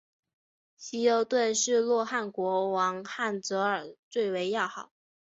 [0.77, 4.91] 希优顿是洛汗国王塞哲尔最为要好。